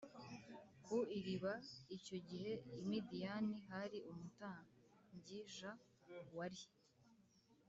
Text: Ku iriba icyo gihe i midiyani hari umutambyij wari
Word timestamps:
Ku 0.85 0.97
iriba 1.17 1.53
icyo 1.97 2.17
gihe 2.29 2.51
i 2.79 2.83
midiyani 2.89 3.57
hari 3.69 3.97
umutambyij 4.11 5.57
wari 6.35 6.63